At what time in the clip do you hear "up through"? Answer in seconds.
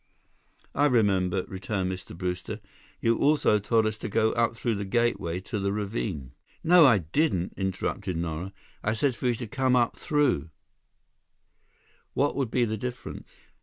4.31-4.73, 9.75-10.49